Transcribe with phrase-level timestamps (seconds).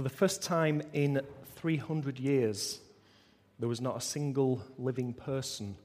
[0.00, 1.20] For the first time in
[1.56, 2.80] 300 years,
[3.58, 5.76] there was not a single living person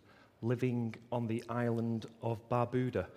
[0.42, 3.08] living on the island of Barbuda.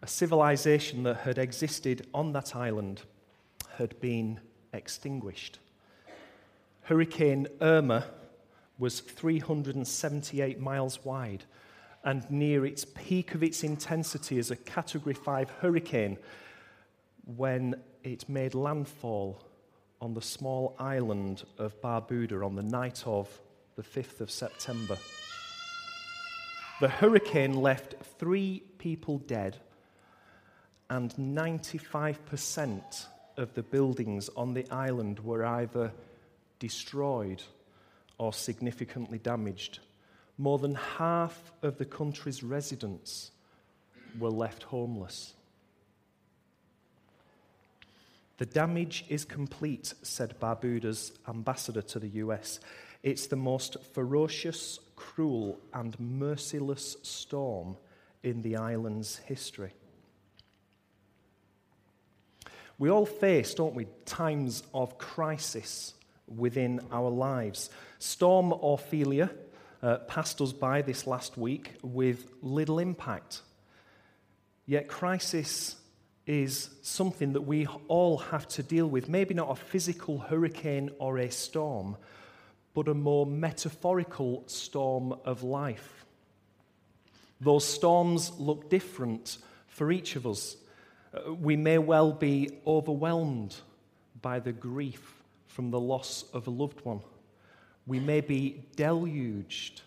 [0.00, 3.02] A civilization that had existed on that island
[3.76, 4.40] had been
[4.72, 5.58] extinguished.
[6.84, 8.06] Hurricane Irma
[8.78, 11.44] was 378 miles wide
[12.04, 16.16] and near its peak of its intensity as a Category 5 hurricane
[17.36, 19.38] when it made landfall
[20.02, 23.40] on the small island of Barbuda on the night of
[23.76, 24.98] the 5th of September.
[26.80, 29.58] The hurricane left three people dead,
[30.90, 35.92] and 95% of the buildings on the island were either
[36.58, 37.40] destroyed
[38.18, 39.78] or significantly damaged.
[40.36, 43.30] More than half of the country's residents
[44.18, 45.34] were left homeless.
[48.42, 52.58] The damage is complete, said Barbuda's ambassador to the US.
[53.04, 57.76] It's the most ferocious, cruel, and merciless storm
[58.24, 59.74] in the island's history.
[62.80, 65.94] We all face, don't we, times of crisis
[66.26, 67.70] within our lives.
[68.00, 69.30] Storm Ophelia
[69.84, 73.42] uh, passed us by this last week with little impact.
[74.66, 75.76] Yet, crisis
[76.26, 79.08] is something that we all have to deal with.
[79.08, 81.96] Maybe not a physical hurricane or a storm,
[82.74, 86.04] but a more metaphorical storm of life.
[87.40, 90.56] Those storms look different for each of us.
[91.12, 93.56] Uh, we may well be overwhelmed
[94.20, 97.00] by the grief from the loss of a loved one.
[97.86, 99.82] We may be deluged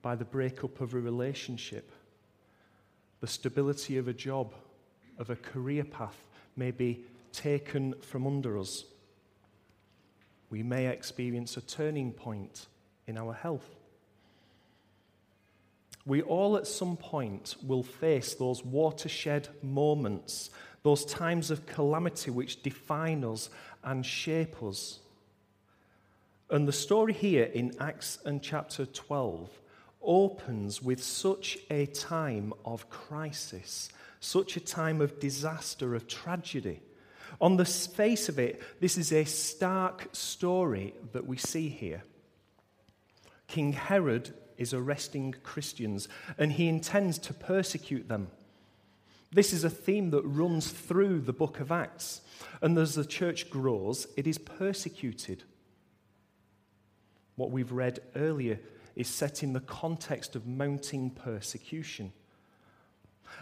[0.00, 1.92] by the breakup of a relationship.
[3.20, 4.54] The stability of a job,
[5.18, 8.84] of a career path, may be taken from under us.
[10.50, 12.66] We may experience a turning point
[13.06, 13.68] in our health.
[16.06, 20.50] We all at some point will face those watershed moments,
[20.82, 23.48] those times of calamity which define us
[23.82, 25.00] and shape us.
[26.50, 29.48] And the story here in Acts and chapter 12
[30.02, 33.88] opens with such a time of crisis,
[34.24, 36.80] such a time of disaster, of tragedy.
[37.40, 42.02] On the face of it, this is a stark story that we see here.
[43.48, 46.08] King Herod is arresting Christians
[46.38, 48.28] and he intends to persecute them.
[49.30, 52.20] This is a theme that runs through the book of Acts.
[52.62, 55.42] And as the church grows, it is persecuted.
[57.36, 58.60] What we've read earlier
[58.94, 62.12] is set in the context of mounting persecution.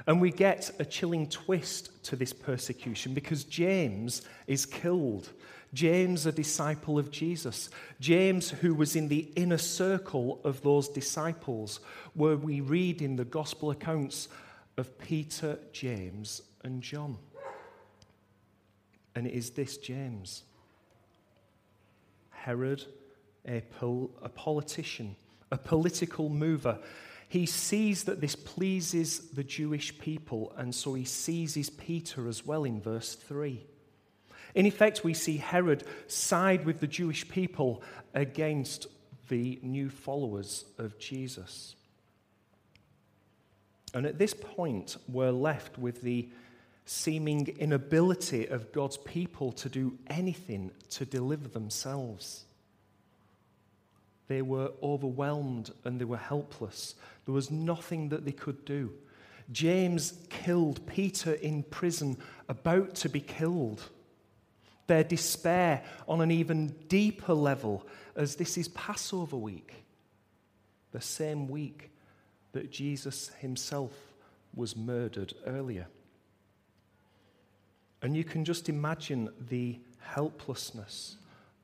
[0.07, 5.31] And we get a chilling twist to this persecution because James is killed.
[5.75, 7.71] James, a disciple of Jesus.
[7.99, 11.81] James, who was in the inner circle of those disciples,
[12.15, 14.29] where we read in the gospel accounts
[14.77, 17.17] of Peter, James, and John.
[19.15, 20.43] And it is this James,
[22.31, 22.85] Herod,
[23.47, 25.17] a, pol- a politician,
[25.51, 26.79] a political mover.
[27.33, 32.65] He sees that this pleases the Jewish people, and so he seizes Peter as well
[32.65, 33.65] in verse 3.
[34.55, 37.83] In effect, we see Herod side with the Jewish people
[38.13, 38.87] against
[39.31, 41.75] the new followers of Jesus.
[43.95, 46.29] And at this point, we're left with the
[46.85, 52.45] seeming inability of God's people to do anything to deliver themselves.
[54.33, 56.95] They were overwhelmed and they were helpless.
[57.27, 58.95] There was nothing that they could do.
[59.51, 62.17] James killed Peter in prison,
[62.49, 63.91] about to be killed.
[64.87, 69.85] Their despair on an even deeper level, as this is Passover week,
[70.93, 71.91] the same week
[72.53, 73.93] that Jesus himself
[74.55, 75.89] was murdered earlier.
[78.01, 81.19] And you can just imagine the helplessness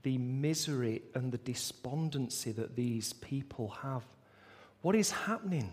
[0.09, 4.03] the misery and the despondency that these people have.
[4.81, 5.71] What is happening?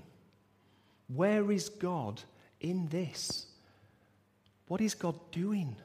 [1.07, 2.21] Where is God
[2.59, 3.45] in this?
[4.67, 5.77] What is God doing?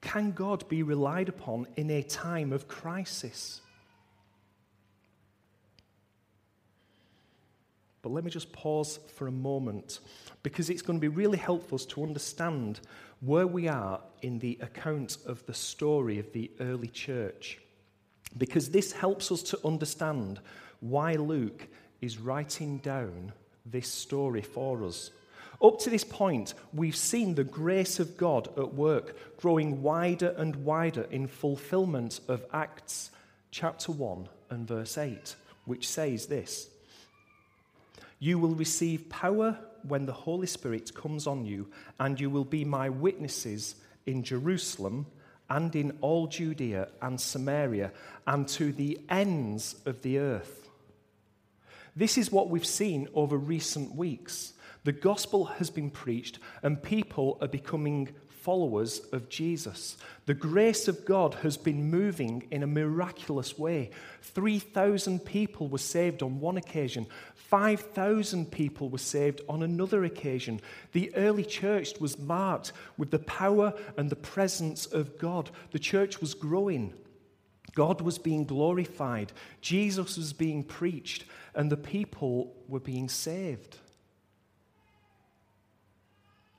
[0.00, 3.60] Can God be relied upon in a time of crisis?
[8.02, 9.98] But let me just pause for a moment
[10.44, 12.78] because it's going to be really helpful to understand
[13.20, 17.58] where we are in the account of the story of the early church.
[18.36, 20.40] Because this helps us to understand
[20.80, 21.66] why Luke
[22.00, 23.32] is writing down
[23.64, 25.10] this story for us.
[25.62, 30.54] Up to this point, we've seen the grace of God at work, growing wider and
[30.56, 33.10] wider in fulfillment of Acts
[33.50, 35.34] chapter 1 and verse 8,
[35.64, 36.68] which says this
[38.18, 41.68] You will receive power when the Holy Spirit comes on you,
[41.98, 45.06] and you will be my witnesses in Jerusalem
[45.48, 47.92] and in all Judea and Samaria
[48.26, 50.68] and to the ends of the earth.
[51.94, 54.52] This is what we've seen over recent weeks.
[54.84, 58.10] The gospel has been preached, and people are becoming
[58.46, 59.96] followers of Jesus.
[60.26, 63.90] The grace of God has been moving in a miraculous way.
[64.22, 70.60] 3,000 people were saved on one occasion, 5,000 people were saved on another occasion.
[70.92, 75.50] The early church was marked with the power and the presence of God.
[75.72, 76.94] The church was growing.
[77.74, 79.32] God was being glorified.
[79.60, 81.24] Jesus was being preached,
[81.56, 83.78] and the people were being saved.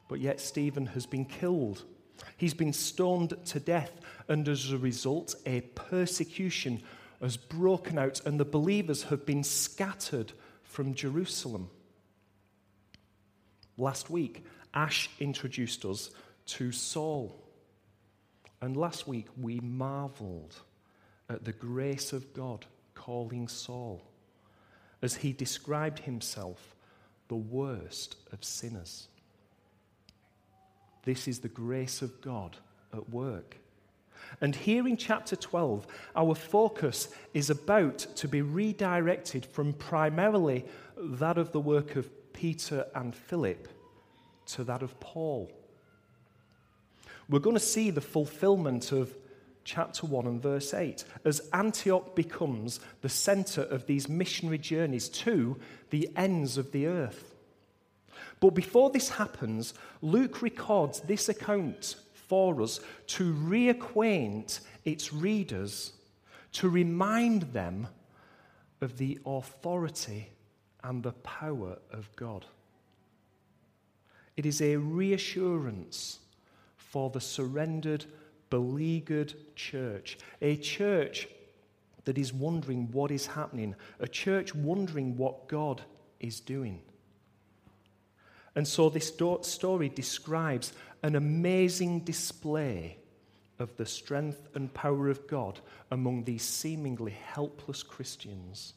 [0.07, 1.83] But yet, Stephen has been killed.
[2.37, 3.91] He's been stoned to death,
[4.27, 6.81] and as a result, a persecution
[7.21, 10.33] has broken out, and the believers have been scattered
[10.63, 11.69] from Jerusalem.
[13.77, 16.09] Last week, Ash introduced us
[16.47, 17.43] to Saul.
[18.61, 20.55] And last week, we marveled
[21.29, 22.65] at the grace of God
[22.95, 24.01] calling Saul
[25.01, 26.75] as he described himself
[27.27, 29.07] the worst of sinners.
[31.07, 32.57] This is the grace of God
[32.91, 33.55] at work.
[34.41, 35.87] And here in chapter 12,
[36.17, 40.65] our focus is about to be redirected from primarily
[40.97, 43.69] that of the work of Peter and Philip
[44.47, 45.49] to that of Paul.
[47.29, 49.15] We're going to see the fulfillment of
[49.63, 55.57] chapter 1 and verse 8 as Antioch becomes the center of these missionary journeys to
[55.89, 57.36] the ends of the earth.
[58.39, 65.93] But before this happens, Luke records this account for us to reacquaint its readers,
[66.53, 67.87] to remind them
[68.81, 70.29] of the authority
[70.83, 72.45] and the power of God.
[74.35, 76.19] It is a reassurance
[76.75, 78.05] for the surrendered,
[78.49, 81.27] beleaguered church, a church
[82.05, 85.81] that is wondering what is happening, a church wondering what God
[86.19, 86.81] is doing.
[88.57, 89.13] And so this
[89.43, 90.73] story describes
[91.03, 92.97] an amazing display
[93.59, 95.59] of the strength and power of God
[95.91, 98.73] among these seemingly helpless Christians.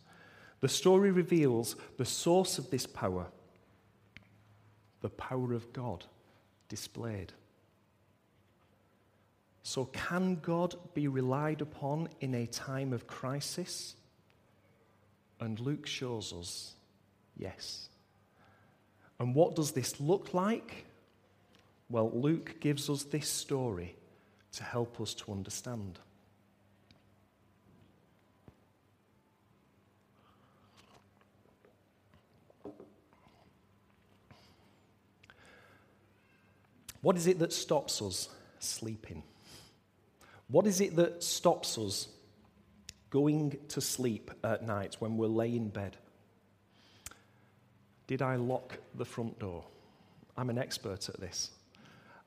[0.60, 3.28] The story reveals the source of this power,
[5.00, 6.04] the power of God
[6.68, 7.32] displayed.
[9.62, 13.94] So, can God be relied upon in a time of crisis?
[15.40, 16.74] And Luke shows us
[17.34, 17.89] yes.
[19.20, 20.86] And what does this look like?
[21.90, 23.94] Well, Luke gives us this story
[24.52, 25.98] to help us to understand.
[37.02, 38.28] What is it that stops us
[38.58, 39.22] sleeping?
[40.48, 42.08] What is it that stops us
[43.10, 45.96] going to sleep at night when we're laying in bed?
[48.10, 49.62] Did I lock the front door?
[50.36, 51.52] I'm an expert at this.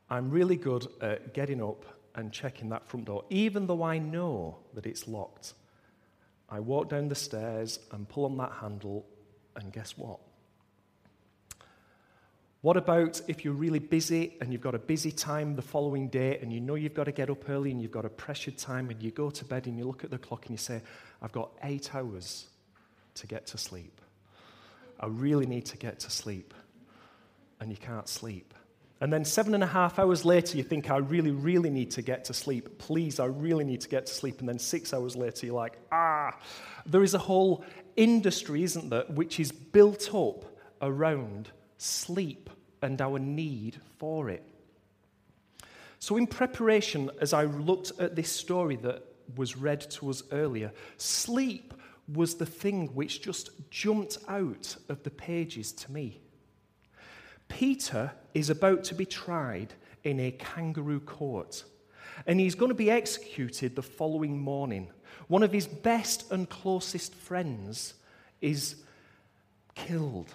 [0.09, 1.83] I'm really good at getting up
[2.15, 5.55] and checking that front door, even though I know that it's locked.
[6.49, 9.05] I walk down the stairs and pull on that handle,
[9.57, 10.19] and guess what?
[12.61, 16.37] What about if you're really busy and you've got a busy time the following day
[16.41, 18.89] and you know you've got to get up early and you've got a pressured time
[18.89, 20.81] and you go to bed and you look at the clock and you say,
[21.21, 22.47] I've got eight hours
[23.15, 23.99] to get to sleep?
[24.99, 26.53] I really need to get to sleep.
[27.59, 28.53] And you can't sleep.
[29.01, 32.01] And then seven and a half hours later, you think, I really, really need to
[32.01, 32.77] get to sleep.
[32.77, 34.39] Please, I really need to get to sleep.
[34.39, 36.37] And then six hours later, you're like, ah.
[36.85, 37.65] There is a whole
[37.97, 40.45] industry, isn't there, which is built up
[40.81, 42.49] around sleep
[42.81, 44.43] and our need for it.
[45.99, 49.03] So, in preparation, as I looked at this story that
[49.35, 51.73] was read to us earlier, sleep
[52.07, 56.19] was the thing which just jumped out of the pages to me.
[57.47, 61.63] Peter is about to be tried in a kangaroo court,
[62.25, 64.91] and he's going to be executed the following morning.
[65.27, 67.93] One of his best and closest friends
[68.41, 68.75] is
[69.75, 70.33] killed.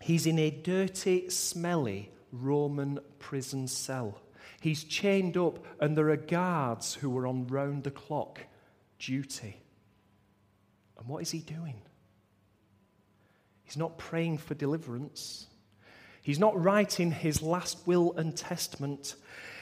[0.00, 4.20] He's in a dirty, smelly Roman prison cell.
[4.60, 8.40] He's chained up, and there are guards who are on round the clock
[8.98, 9.56] duty.
[10.98, 11.80] And what is he doing?
[13.64, 15.46] He's not praying for deliverance.
[16.22, 19.14] He's not writing his last will and testament.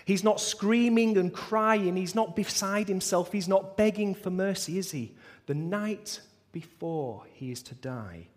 [0.04, 1.96] He's not screaming and crying.
[1.96, 3.32] He's not beside himself.
[3.32, 5.14] He's not begging for mercy, is he?
[5.46, 6.20] The night
[6.52, 8.28] before he is to die,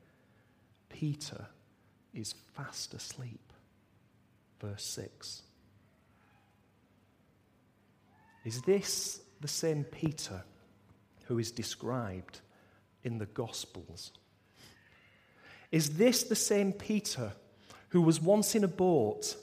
[0.90, 1.48] Peter
[2.14, 3.52] is fast asleep.
[4.60, 5.42] Verse 6.
[8.46, 10.44] Is this the same Peter
[11.26, 12.42] who is described
[13.06, 14.12] in the Gospels?
[15.72, 17.34] Is this the same Peter
[17.90, 19.36] who was once in a boat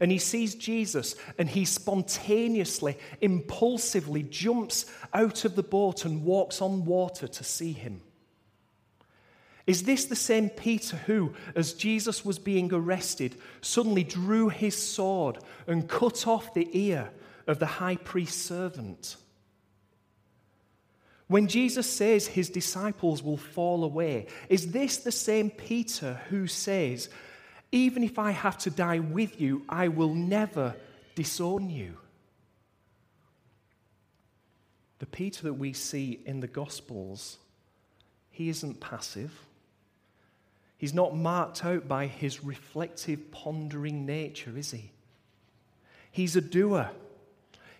[0.00, 6.62] and he sees Jesus and he spontaneously, impulsively jumps out of the boat and walks
[6.62, 8.02] on water to see him?
[9.66, 15.38] Is this the same Peter who, as Jesus was being arrested, suddenly drew his sword
[15.66, 17.10] and cut off the ear
[17.46, 19.16] of the high priest's servant?
[21.28, 27.10] When Jesus says his disciples will fall away, is this the same Peter who says,
[27.70, 30.74] even if I have to die with you, I will never
[31.14, 31.98] disown you.
[35.00, 37.36] The Peter that we see in the Gospels,
[38.30, 39.32] he isn't passive.
[40.78, 44.92] He's not marked out by his reflective, pondering nature, is he?
[46.10, 46.90] He's a doer.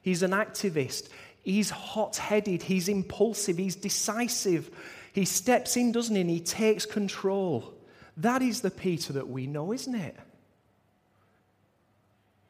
[0.02, 1.08] He's an activist.
[1.48, 2.62] He's hot headed.
[2.62, 3.56] He's impulsive.
[3.56, 4.70] He's decisive.
[5.14, 6.20] He steps in, doesn't he?
[6.20, 7.72] And he takes control.
[8.18, 10.14] That is the Peter that we know, isn't it?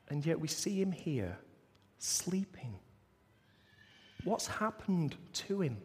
[0.09, 1.39] And yet we see him here,
[2.01, 2.75] sleeping.
[4.25, 5.77] What's happened to him?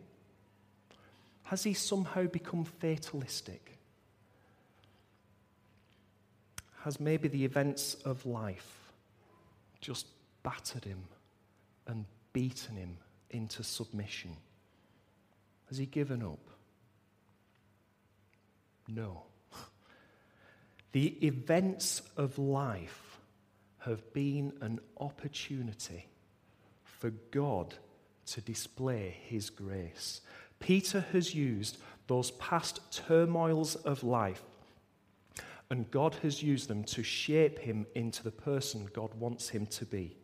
[1.44, 3.78] Has he somehow become fatalistic?
[6.80, 8.92] Has maybe the events of life
[9.82, 10.08] just
[10.42, 11.04] battered him
[11.86, 12.98] and beaten him
[13.34, 14.38] into submission?
[15.70, 16.48] Has he given up?
[18.88, 19.24] No.
[20.92, 23.18] The events of life
[23.80, 26.06] have been an opportunity
[26.84, 27.74] for God
[28.28, 30.22] to display His grace.
[30.60, 34.44] Peter has used those past turmoils of life,
[35.70, 39.86] and God has used them to shape him into the person God wants him to
[39.86, 40.16] be.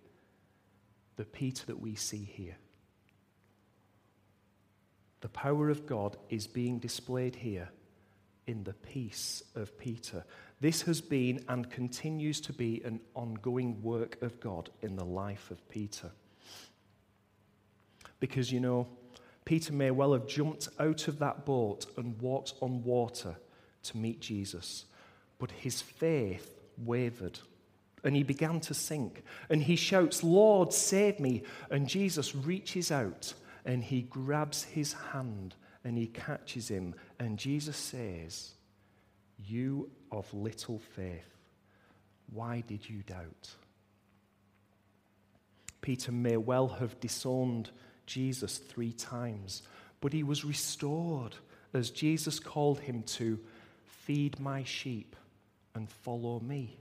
[1.16, 2.58] The Peter that we see here.
[5.22, 7.70] The power of God is being displayed here
[8.48, 10.24] in the peace of Peter.
[10.62, 15.52] This has been and continues to be an ongoing work of God in the life
[15.52, 16.12] of Peter.
[18.20, 18.88] Because, you know,
[19.46, 23.36] Peter may well have jumped out of that boat and walked on water
[23.84, 24.86] to meet Jesus,
[25.38, 27.40] but his faith wavered
[28.04, 29.24] and he began to sink.
[29.50, 31.44] And he shouts, Lord, save me.
[31.70, 33.34] And Jesus reaches out
[33.66, 36.96] and he grabs his hand and he catches him.
[37.20, 38.52] And Jesus says,
[39.38, 41.36] You of little faith,
[42.32, 43.50] why did you doubt?
[45.82, 47.70] Peter may well have disowned
[48.06, 49.64] Jesus three times,
[50.02, 51.36] but he was restored
[51.74, 53.40] as Jesus called him to
[53.86, 55.16] feed my sheep
[55.76, 56.78] and follow me.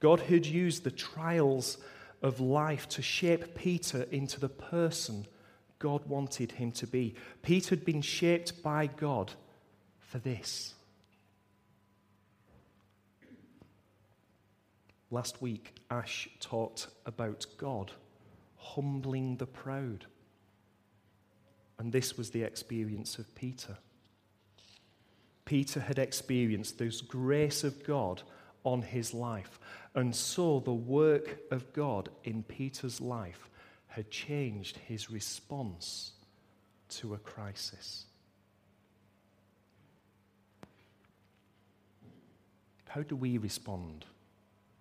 [0.00, 1.78] God had used the trials
[2.22, 5.26] of life to shape Peter into the person
[5.78, 7.14] God wanted him to be.
[7.42, 9.32] Peter had been shaped by God
[9.98, 10.74] for this.
[15.10, 17.92] Last week, Ash talked about God
[18.56, 20.06] humbling the proud.
[21.78, 23.76] And this was the experience of Peter.
[25.44, 28.22] Peter had experienced this grace of God
[28.64, 29.58] on his life.
[29.94, 33.48] And saw the work of God in Peter's life
[33.88, 36.12] had changed his response
[36.88, 38.06] to a crisis.
[42.88, 44.04] How do we respond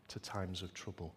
[0.10, 1.14] to times of trouble?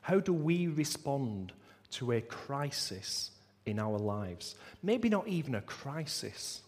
[0.00, 1.52] How do we respond
[1.90, 3.30] to a crisis
[3.66, 4.54] in our lives?
[4.82, 6.62] Maybe not even a crisis.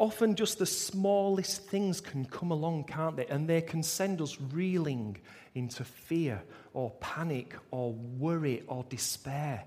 [0.00, 3.26] Often, just the smallest things can come along, can't they?
[3.26, 5.18] And they can send us reeling
[5.54, 6.42] into fear
[6.72, 9.62] or panic or worry or despair.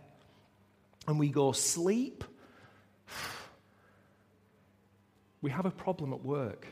[1.08, 2.25] And we go, sleep.
[5.44, 6.66] We have a problem at work,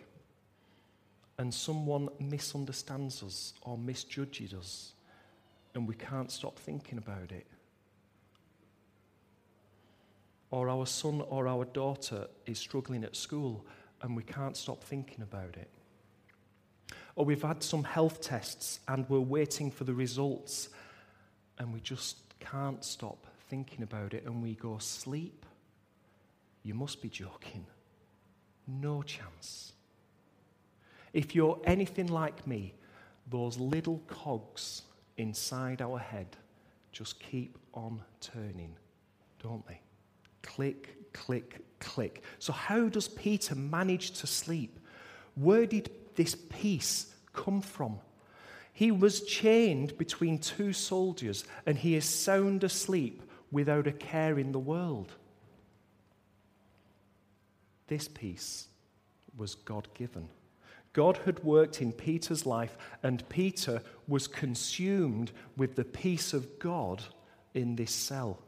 [1.37, 4.93] and someone misunderstands us or misjudges us,
[5.75, 7.45] and we can't stop thinking about it.
[10.51, 13.65] Or our son or our daughter is struggling at school,
[14.01, 15.69] and we can't stop thinking about it
[17.15, 20.69] or we've had some health tests and we're waiting for the results
[21.57, 25.45] and we just can't stop thinking about it and we go, Sleep?
[26.63, 27.65] You must be joking.
[28.67, 29.73] No chance.
[31.13, 32.73] If you're anything like me,
[33.29, 34.83] those little cogs
[35.17, 36.37] inside our head
[36.91, 38.75] just keep on turning,
[39.41, 39.81] don't they?
[40.43, 42.23] Click, click, click.
[42.39, 44.79] So, how does Peter manage to sleep?
[45.35, 47.99] Where did this peace come from?
[48.73, 53.21] He was chained between two soldiers and he is sound asleep
[53.51, 55.13] without a care in the world.
[57.87, 58.67] This peace
[59.35, 60.29] was God given.
[60.93, 67.03] God had worked in Peter's life, and Peter was consumed with the peace of God
[67.53, 68.39] in this cell.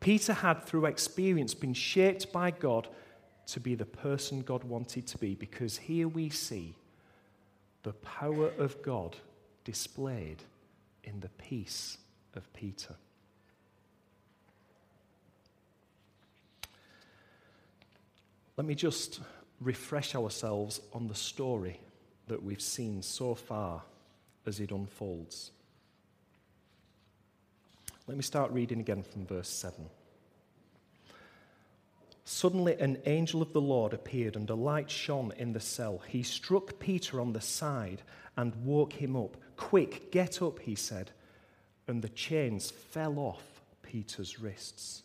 [0.00, 2.88] Peter had, through experience, been shaped by God
[3.46, 6.74] to be the person God wanted to be, because here we see
[7.82, 9.16] the power of God
[9.64, 10.42] displayed
[11.04, 11.98] in the peace
[12.34, 12.94] of Peter.
[18.56, 19.20] Let me just
[19.60, 21.80] refresh ourselves on the story
[22.26, 23.82] that we've seen so far
[24.46, 25.52] as it unfolds.
[28.08, 29.84] Let me start reading again from verse 7.
[32.24, 36.00] Suddenly, an angel of the Lord appeared, and a light shone in the cell.
[36.08, 38.00] He struck Peter on the side
[38.38, 39.36] and woke him up.
[39.58, 41.10] Quick, get up, he said.
[41.86, 43.42] And the chains fell off
[43.82, 45.02] Peter's wrists.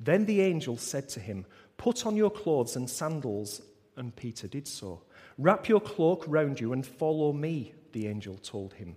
[0.00, 1.44] Then the angel said to him,
[1.76, 3.60] Put on your clothes and sandals.
[3.96, 5.02] And Peter did so.
[5.36, 8.96] Wrap your cloak round you and follow me, the angel told him.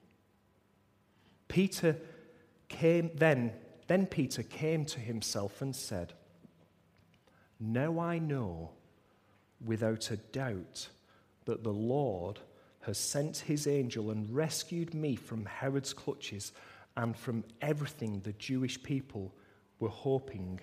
[1.51, 1.97] Peter
[2.69, 3.51] came then,
[3.87, 6.13] then Peter came to himself and said,
[7.59, 8.69] Now I know
[9.65, 10.87] without a doubt
[11.43, 12.39] that the Lord
[12.83, 16.53] has sent his angel and rescued me from Herod's clutches
[16.95, 19.33] and from everything the Jewish people
[19.81, 20.61] were hoping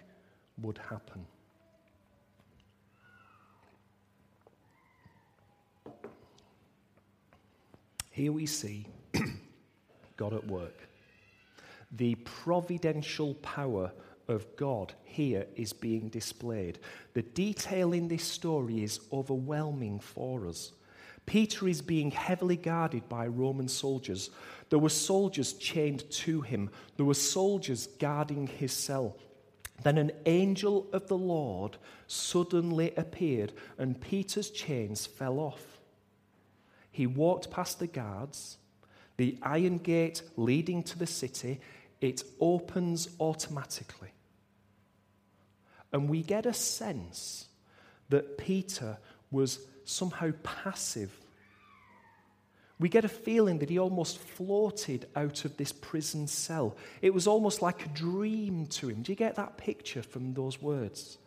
[0.63, 1.27] would happen.
[8.11, 8.87] Here we see
[10.17, 10.88] God at work.
[11.93, 13.93] The providential power
[14.29, 16.79] of God here is being displayed.
[17.15, 20.73] The detail in this story is overwhelming for us.
[21.25, 24.31] Peter is being heavily guarded by Roman soldiers.
[24.71, 29.17] There were soldiers chained to him, there were soldiers guarding his cell.
[29.83, 35.79] Then an angel of the Lord suddenly appeared, and Peter's chains fell off.
[36.91, 38.59] He walked past the guards,
[39.19, 41.61] the iron gate leading to the city,
[42.01, 44.11] it opens automatically.
[45.93, 47.47] And we get a sense
[48.11, 48.99] that Peter
[49.31, 51.13] was somehow passive.
[52.79, 56.77] We get a feeling that he almost floated out of this prison cell.
[57.03, 59.03] It was almost like a dream to him.
[59.03, 61.19] Do you get that picture from those words?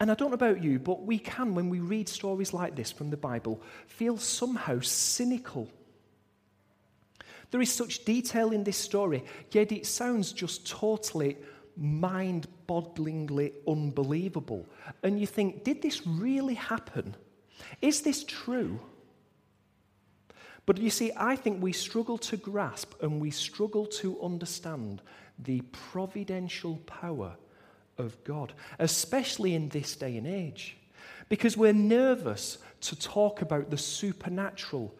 [0.00, 2.90] And I don't know about you, but we can, when we read stories like this
[2.90, 5.68] from the Bible, feel somehow cynical.
[7.52, 11.36] There is such detail in this story, yet it sounds just totally
[11.76, 14.66] mind bogglingly unbelievable.
[15.02, 17.14] And you think, did this really happen?
[17.82, 18.80] Is this true?
[20.64, 25.02] But you see, I think we struggle to grasp and we struggle to understand
[25.38, 27.36] the providential power
[27.98, 30.78] of God, especially in this day and age.
[31.28, 34.94] Because we're nervous to talk about the supernatural,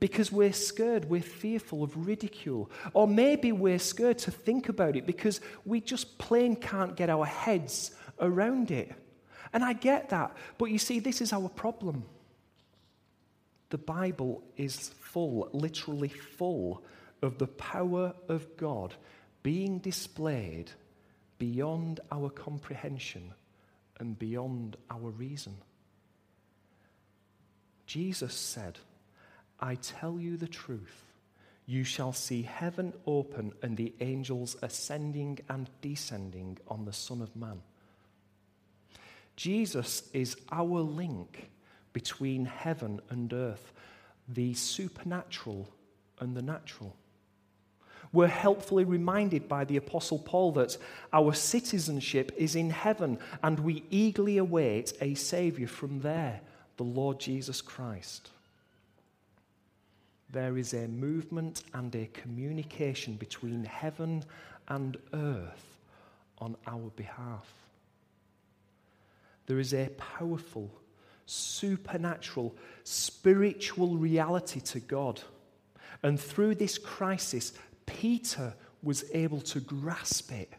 [0.00, 2.70] because we're scared, we're fearful of ridicule.
[2.92, 7.26] Or maybe we're scared to think about it because we just plain can't get our
[7.26, 8.92] heads around it.
[9.52, 10.36] And I get that.
[10.58, 12.04] But you see, this is our problem.
[13.70, 16.82] The Bible is full, literally full,
[17.22, 18.94] of the power of God
[19.42, 20.70] being displayed
[21.38, 23.32] beyond our comprehension
[23.98, 25.56] and beyond our reason.
[27.86, 28.78] Jesus said,
[29.64, 31.04] I tell you the truth.
[31.66, 37.34] You shall see heaven open and the angels ascending and descending on the Son of
[37.34, 37.62] Man.
[39.36, 41.50] Jesus is our link
[41.94, 43.72] between heaven and earth,
[44.28, 45.68] the supernatural
[46.20, 46.94] and the natural
[48.14, 50.78] we're helpfully reminded by the Apostle Paul that
[51.12, 56.40] our citizenship is in heaven and we eagerly await a Savior from there,
[56.76, 58.30] the Lord Jesus Christ.
[60.34, 64.24] There is a movement and a communication between heaven
[64.66, 65.78] and earth
[66.38, 67.50] on our behalf.
[69.46, 70.68] There is a powerful,
[71.24, 75.20] supernatural, spiritual reality to God.
[76.02, 77.52] And through this crisis,
[77.86, 80.52] Peter was able to grasp it.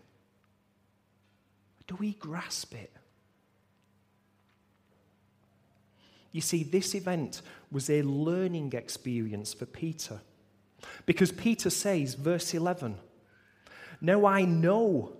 [1.88, 2.95] Do we grasp it?
[6.36, 10.20] You see, this event was a learning experience for Peter.
[11.06, 12.98] Because Peter says, verse 11,
[14.02, 15.14] Now I know,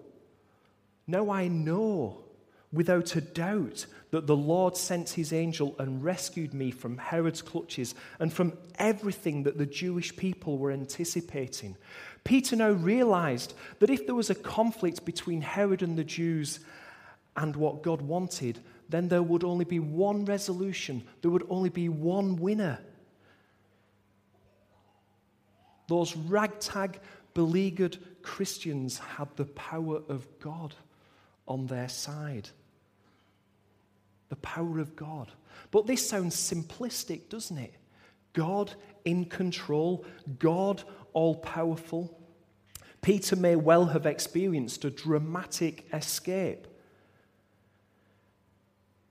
[1.08, 2.26] now I know
[2.74, 7.96] without a doubt that the Lord sent his angel and rescued me from Herod's clutches
[8.20, 11.78] and from everything that the Jewish people were anticipating.
[12.26, 16.60] Peter now realized that if there was a conflict between Herod and the Jews
[17.38, 21.90] and what God wanted, then there would only be one resolution, there would only be
[21.90, 22.80] one winner.
[25.88, 27.00] Those ragtag,
[27.34, 30.74] beleaguered Christians had the power of God
[31.48, 32.50] on their side.
[34.30, 35.32] The power of God.
[35.70, 37.74] But this sounds simplistic, doesn't it?
[38.34, 38.74] God
[39.06, 40.06] in control,
[40.40, 42.20] God all powerful.
[43.02, 46.68] Peter may well have experienced a dramatic escape.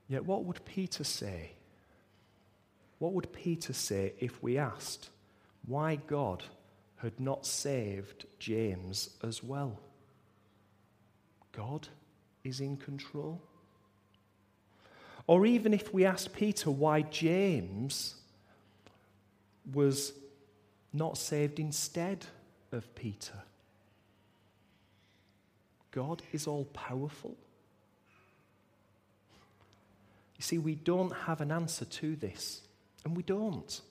[0.07, 1.51] Yet, what would Peter say?
[2.99, 5.09] What would Peter say if we asked
[5.65, 6.43] why God
[6.97, 9.79] had not saved James as well?
[11.51, 11.87] God
[12.43, 13.41] is in control.
[15.27, 18.15] Or even if we asked Peter why James
[19.73, 20.13] was
[20.93, 22.25] not saved instead
[22.71, 23.41] of Peter.
[25.91, 27.35] God is all powerful.
[30.34, 32.61] You see, we don't have an answer to this,
[33.03, 33.81] and we don't.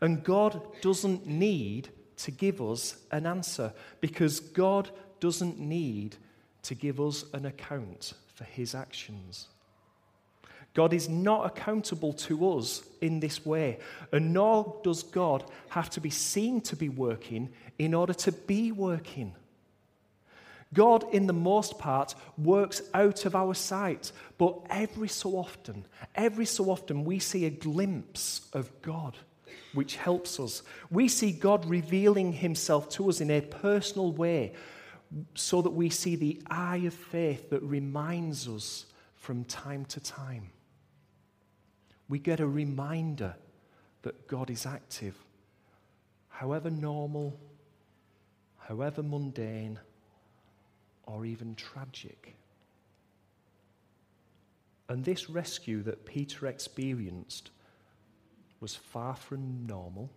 [0.00, 6.16] And God doesn't need to give us an answer because God doesn't need
[6.62, 9.48] to give us an account for his actions.
[10.74, 13.78] God is not accountable to us in this way,
[14.12, 18.72] and nor does God have to be seen to be working in order to be
[18.72, 19.34] working.
[20.74, 26.46] God, in the most part, works out of our sight, but every so often, every
[26.46, 29.16] so often, we see a glimpse of God
[29.74, 30.62] which helps us.
[30.90, 34.54] We see God revealing himself to us in a personal way
[35.34, 40.50] so that we see the eye of faith that reminds us from time to time
[42.08, 43.34] we get a reminder
[44.02, 45.16] that God is active,
[46.28, 47.38] however normal,
[48.58, 49.80] however mundane,
[51.06, 52.36] or even tragic.
[54.88, 57.50] And this rescue that Peter experienced
[58.60, 60.10] was far from normal,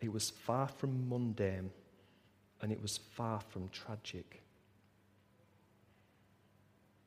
[0.00, 1.70] it was far from mundane,
[2.62, 4.42] and it was far from tragic.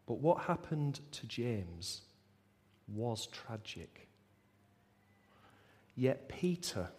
[0.05, 2.01] But what happened to James?
[2.93, 4.07] was tragic.
[5.95, 6.89] Yet Peter,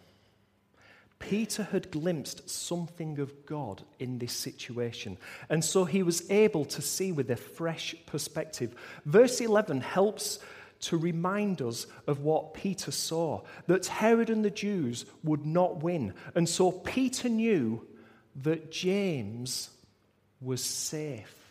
[1.29, 5.17] Peter had glimpsed something of God in this situation,
[5.49, 8.75] and so he was able to see with a fresh perspective.
[9.05, 10.39] Verse 11 helps
[10.81, 16.13] to remind us of what Peter saw that Herod and the Jews would not win.
[16.35, 17.87] And so Peter knew
[18.43, 19.69] that James
[20.41, 21.43] was safe.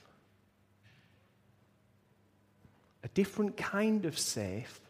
[3.02, 4.80] a different kind of safe,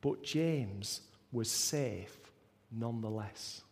[0.00, 1.00] but James
[1.32, 2.16] was safe
[2.70, 3.62] nonetheless.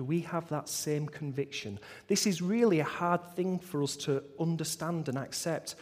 [0.00, 1.78] Do we have that same conviction?
[2.06, 5.74] This is really a hard thing for us to understand and accept.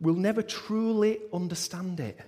[0.00, 2.18] We'll never truly understand it.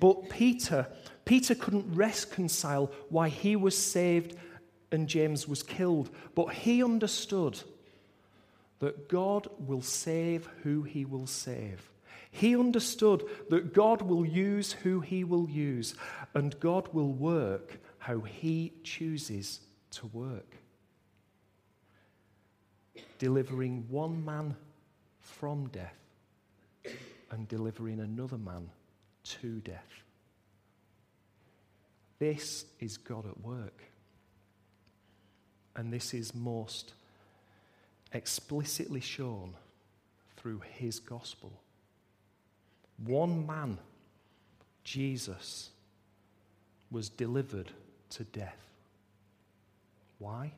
[0.00, 0.88] But Peter,
[1.24, 4.34] Peter couldn't reconcile why he was saved
[4.90, 7.60] and James was killed, but he understood
[8.80, 11.88] that God will save who he will save.
[12.32, 15.94] He understood that God will use who he will use,
[16.34, 19.60] and God will work how he chooses
[19.92, 20.56] to work.
[23.18, 24.56] Delivering one man
[25.20, 25.96] from death
[27.30, 28.68] and delivering another man
[29.24, 30.02] to death.
[32.18, 33.82] This is God at work.
[35.74, 36.92] And this is most
[38.12, 39.54] explicitly shown
[40.36, 41.52] through his gospel.
[43.04, 43.78] One man,
[44.84, 45.70] Jesus,
[46.90, 47.70] was delivered
[48.10, 48.71] to death.
[50.22, 50.52] Why?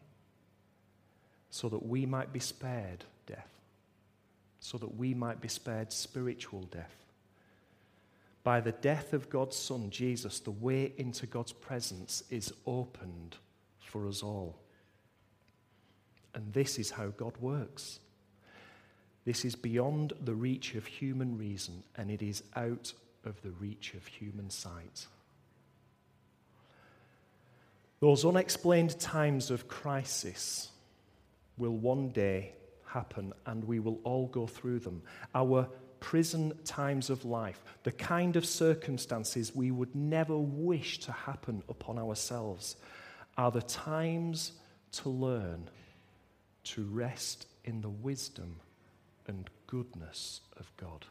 [1.49, 3.49] So that we might be spared death,
[4.61, 6.95] so that we might be spared spiritual death.
[8.43, 13.37] By the death of God's Son, Jesus, the way into God's presence is opened
[13.81, 14.59] for us all.
[16.35, 18.01] And this is how God works.
[19.25, 22.93] This is beyond the reach of human reason, and it is out
[23.25, 25.07] of the reach of human sight.
[28.05, 30.69] Those unexplained times of crisis
[31.57, 32.53] will one day
[32.85, 35.01] happen, and we will all go through them.
[35.35, 41.63] Our prison times of life, the kind of circumstances we would never wish to happen
[41.71, 42.77] upon ourselves,
[43.39, 44.53] are the times
[44.93, 45.71] to learn
[46.65, 48.57] to rest in the wisdom
[49.27, 51.07] and goodness of God.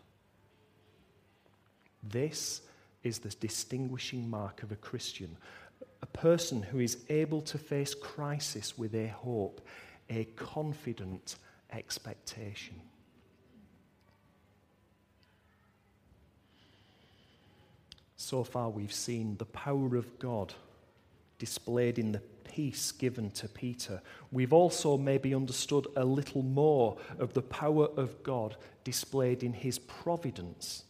[2.04, 2.62] This
[3.02, 5.38] is the distinguishing mark of a Christian,
[6.04, 9.66] a person who is able to face crisis with a hope,
[10.10, 11.38] a confident
[11.72, 12.76] expectation.
[18.18, 20.54] So far, we've seen the power of God
[21.40, 24.02] displayed in the peace given to Peter.
[24.30, 29.80] We've also maybe understood a little more of the power of God displayed in his
[29.80, 30.84] providence.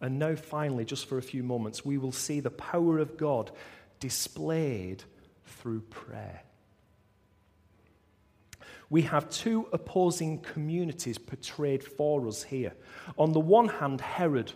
[0.00, 3.50] And now, finally, just for a few moments, we will see the power of God
[4.00, 5.04] displayed
[5.46, 6.42] through prayer.
[8.88, 12.72] We have two opposing communities portrayed for us here.
[13.16, 14.52] On the one hand, Herod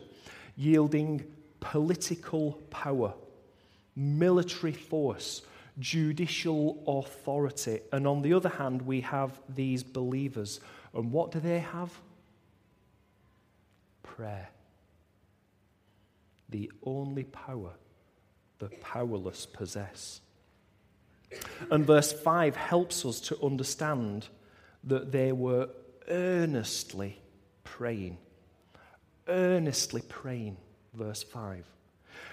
[0.57, 1.25] yielding
[1.61, 3.15] political power,
[3.95, 5.43] military force,
[5.79, 7.81] judicial authority.
[7.93, 10.61] And on the other hand, we have these believers.
[10.95, 11.93] And what do they have?
[14.03, 14.49] Prayer.
[16.51, 17.71] The only power
[18.65, 20.23] the powerless possess.
[21.71, 24.29] And verse 5 helps us to understand
[24.85, 25.69] that they were
[26.09, 27.21] earnestly
[27.63, 28.17] praying.
[29.29, 30.57] Earnestly praying,
[30.95, 31.67] verse 5.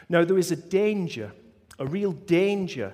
[0.07, 1.33] Now, there is a danger,
[1.79, 2.93] a real danger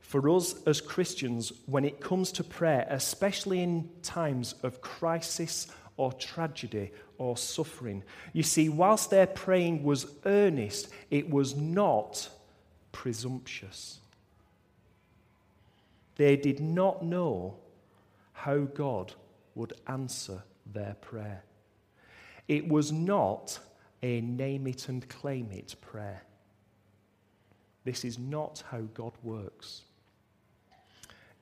[0.00, 5.66] for us as Christians when it comes to prayer, especially in times of crisis
[5.98, 8.02] or tragedy or suffering.
[8.32, 12.30] You see, whilst their praying was earnest, it was not
[12.92, 14.00] presumptuous.
[16.16, 17.56] They did not know
[18.32, 19.14] how God
[19.54, 21.42] would answer their prayer.
[22.46, 23.58] It was not
[24.02, 26.22] a name it and claim it prayer.
[27.84, 29.82] This is not how God works.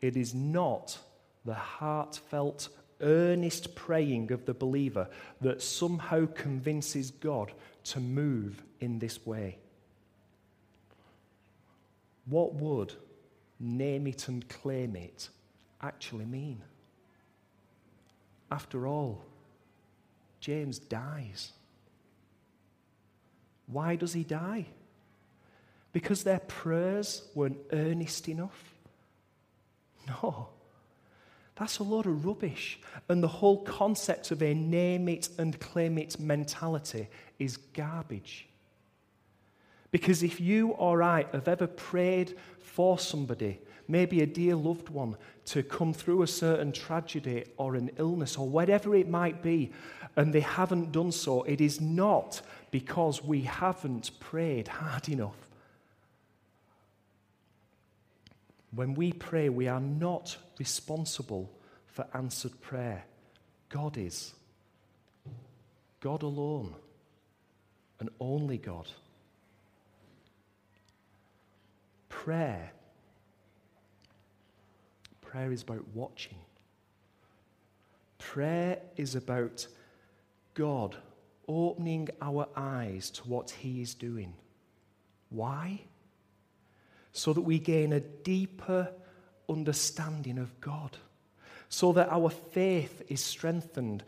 [0.00, 0.98] It is not
[1.44, 2.68] the heartfelt,
[3.00, 5.08] earnest praying of the believer
[5.40, 7.52] that somehow convinces God
[7.84, 9.58] to move in this way.
[12.26, 12.92] What would
[13.58, 15.28] name it and claim it
[15.80, 16.62] actually mean?
[18.50, 19.22] After all,
[20.40, 21.52] James dies.
[23.66, 24.66] Why does he die?
[25.92, 28.74] Because their prayers weren't earnest enough?
[30.06, 30.48] No.
[31.56, 32.78] That's a load of rubbish.
[33.08, 37.08] And the whole concept of a name it and claim it mentality
[37.38, 38.46] is garbage.
[39.96, 45.16] Because if you or I have ever prayed for somebody, maybe a dear loved one,
[45.46, 49.72] to come through a certain tragedy or an illness or whatever it might be,
[50.14, 55.48] and they haven't done so, it is not because we haven't prayed hard enough.
[58.72, 61.50] When we pray, we are not responsible
[61.86, 63.02] for answered prayer.
[63.70, 64.34] God is.
[66.00, 66.74] God alone,
[67.98, 68.88] and only God.
[72.24, 72.72] Prayer.
[75.20, 76.38] Prayer is about watching.
[78.18, 79.66] Prayer is about
[80.54, 80.96] God
[81.48, 84.34] opening our eyes to what He is doing.
[85.30, 85.80] Why?
[87.16, 88.90] so that we gain a deeper
[89.48, 90.98] understanding of God,
[91.70, 94.04] so that our faith is strengthened,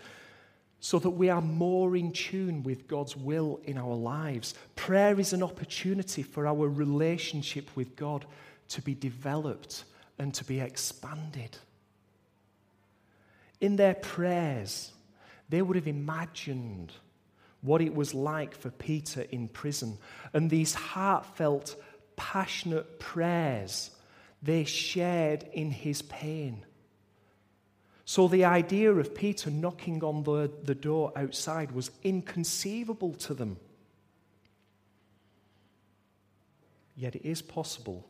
[0.81, 4.55] so that we are more in tune with God's will in our lives.
[4.77, 8.25] Prayer is an opportunity for our relationship with God
[8.69, 9.85] to be developed
[10.19, 11.57] and to be expanded.
[13.61, 14.93] In their prayers,
[15.49, 16.93] they would have imagined
[17.61, 19.99] what it was like for Peter in prison.
[20.33, 21.75] And these heartfelt
[22.17, 23.91] passionate prayers
[24.43, 26.65] they shared in his pain.
[28.09, 33.59] So the idea of Peter knocking on the, the door outside was inconceivable to them.
[36.97, 38.09] Yet it is possible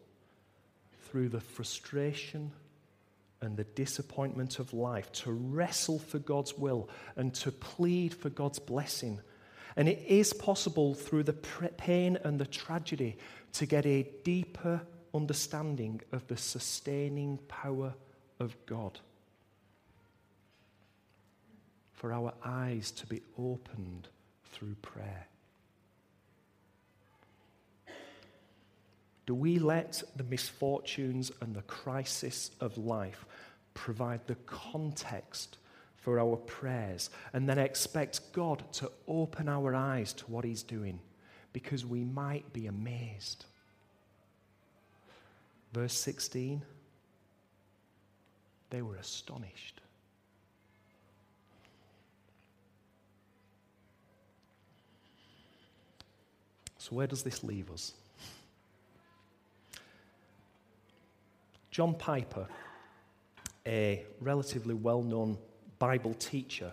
[1.08, 2.52] through the frustration
[3.40, 8.60] and the disappointment of life to wrestle for God's will and to plead for God's
[8.60, 9.20] blessing
[9.78, 13.16] And it is possible through the pain and the tragedy
[13.54, 14.80] to get a deeper
[15.12, 17.94] understanding of the sustaining power
[18.40, 19.00] of God.
[21.98, 24.06] For our eyes to be opened
[24.52, 25.26] through prayer.
[29.26, 33.26] Do we let the misfortunes and the crisis of life
[33.74, 35.58] provide the context
[35.96, 41.00] for our prayers and then expect God to open our eyes to what He's doing
[41.52, 43.44] because we might be amazed?
[45.72, 46.62] Verse 16
[48.70, 49.80] they were astonished.
[56.88, 57.92] So, where does this leave us?
[61.70, 62.46] John Piper,
[63.66, 65.36] a relatively well known
[65.78, 66.72] Bible teacher,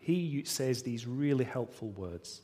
[0.00, 2.40] he says these really helpful words.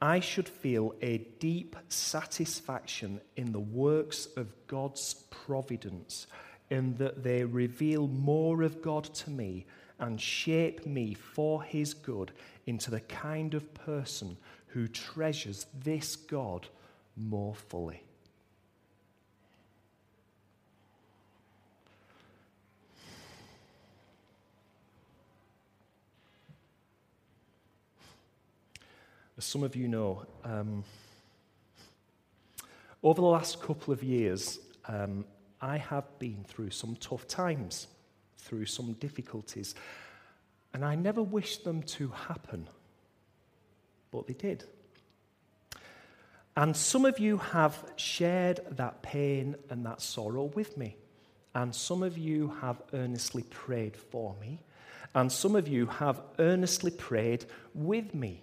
[0.00, 6.28] I should feel a deep satisfaction in the works of God's providence,
[6.70, 9.66] in that they reveal more of God to me
[9.98, 12.30] and shape me for His good
[12.66, 14.36] into the kind of person
[14.68, 16.68] who treasures this God
[17.16, 18.02] more fully.
[29.36, 30.82] As some of you know, um,
[33.04, 35.24] over the last couple of years, um,
[35.60, 37.86] I have been through some tough times,
[38.36, 39.76] through some difficulties,
[40.74, 42.66] and I never wished them to happen,
[44.10, 44.64] but they did.
[46.56, 50.96] And some of you have shared that pain and that sorrow with me.
[51.54, 54.60] And some of you have earnestly prayed for me.
[55.14, 57.44] And some of you have earnestly prayed
[57.74, 58.42] with me.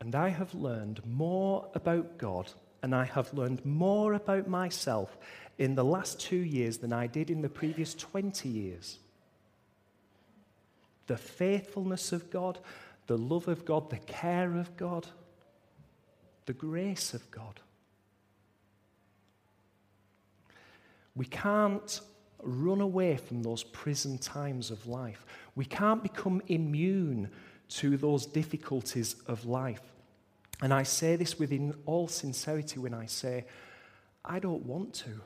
[0.00, 5.16] And I have learned more about God and I have learned more about myself
[5.56, 8.98] in the last two years than I did in the previous 20 years.
[11.06, 12.58] The faithfulness of God,
[13.06, 15.06] the love of God, the care of God,
[16.46, 17.60] the grace of God.
[21.16, 22.00] We can't
[22.42, 25.24] run away from those prison times of life.
[25.54, 27.30] We can't become immune
[27.68, 29.80] to those difficulties of life.
[30.60, 33.44] And I say this within all sincerity when I say,
[34.24, 35.20] I don't want to.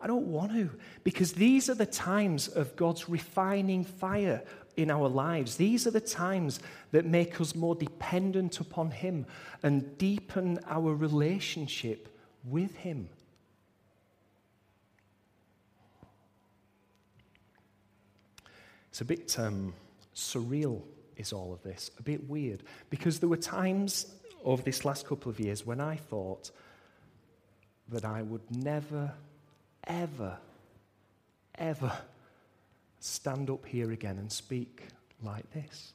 [0.00, 0.70] I don't want to.
[1.04, 4.42] Because these are the times of God's refining fire
[4.82, 5.56] in our lives.
[5.56, 6.60] These are the times
[6.92, 9.26] that make us more dependent upon Him
[9.62, 12.08] and deepen our relationship
[12.44, 13.08] with Him.
[18.90, 19.74] It's a bit um,
[20.14, 20.82] surreal
[21.16, 21.90] is all of this.
[21.98, 22.62] A bit weird.
[22.88, 24.06] Because there were times
[24.44, 26.50] over this last couple of years when I thought
[27.88, 29.12] that I would never,
[29.86, 30.38] ever,
[31.56, 31.92] ever
[33.00, 34.84] stand up here again and speak
[35.22, 35.92] like this.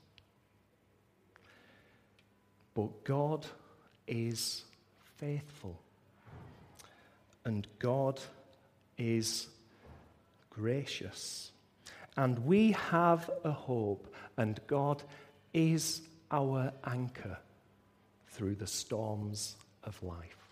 [2.74, 3.46] But God
[4.08, 4.66] is
[5.18, 5.80] faithful.
[7.46, 8.20] And God
[8.98, 9.48] is
[10.50, 11.52] gracious.
[12.18, 15.04] And we have a hope, and God
[15.54, 17.38] is our anchor
[18.30, 20.45] through the storms of life.